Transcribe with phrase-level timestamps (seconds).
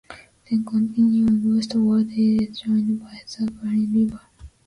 [0.49, 4.21] Then continuing westward it is joined by the Barren River.